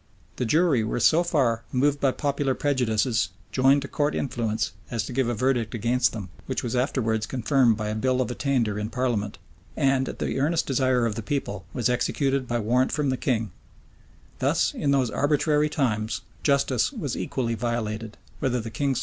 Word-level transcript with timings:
The 0.37 0.45
jury 0.45 0.83
were 0.83 0.99
so 0.99 1.21
far 1.21 1.63
moved 1.71 1.99
by 1.99 2.11
popular 2.11 2.55
prejudices, 2.55 3.29
joined 3.51 3.83
to 3.83 3.87
court 3.87 4.15
influence, 4.15 4.71
as 4.89 5.03
to 5.05 5.13
give 5.13 5.29
a 5.29 5.35
verdict 5.35 5.75
against 5.75 6.11
them; 6.11 6.29
which 6.47 6.63
was 6.63 6.75
afterwards 6.75 7.27
confirmed 7.27 7.77
by 7.77 7.89
a 7.89 7.93
bill 7.95 8.19
of 8.19 8.31
attainder 8.31 8.79
in 8.79 8.89
parliament,[] 8.89 9.37
and, 9.77 10.09
at 10.09 10.17
the 10.17 10.39
earnest 10.39 10.65
desire 10.65 11.05
of 11.05 11.13
the 11.13 11.21
people, 11.21 11.67
was 11.71 11.87
executed 11.87 12.47
by 12.47 12.57
warrant 12.57 12.91
from 12.91 13.11
the 13.11 13.15
king, 13.15 13.51
Thus, 14.39 14.73
in 14.73 14.89
those 14.89 15.11
arbitrary 15.11 15.69
times, 15.69 16.21
justice 16.41 16.91
was 16.91 17.15
equally 17.15 17.53
violated, 17.53 18.17
whether 18.39 18.55
the 18.55 18.55
king 18.55 18.55
sought 18.55 18.55
power 18.55 18.55
and 18.55 18.55
riches, 18.55 18.57
or 18.57 18.57
courted 18.57 18.69
popularity. 18.79 18.99